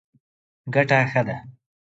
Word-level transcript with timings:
ګټه 0.73 0.99
ښه 1.11 1.21
ده. 1.27 1.35